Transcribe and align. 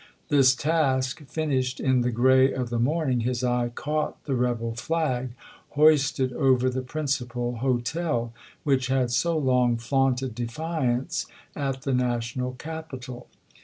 This 0.29 0.55
task 0.55 1.23
finished 1.27 1.79
in 1.79 2.01
the 2.01 2.09
gray 2.09 2.51
of 2.51 2.71
the 2.71 2.79
morning, 2.79 3.19
his 3.19 3.43
eye 3.43 3.69
caught 3.69 4.23
the 4.23 4.33
rebel 4.33 4.73
flag 4.73 5.35
hoisted 5.77 6.33
over 6.33 6.71
the 6.71 6.81
principal 6.81 7.57
hotel, 7.57 8.33
which 8.63 8.87
had 8.87 9.11
so 9.11 9.37
long 9.37 9.77
flaunted 9.77 10.33
deflance 10.33 11.27
at 11.55 11.83
the 11.83 11.93
national 11.93 12.53
capital. 12.53 13.27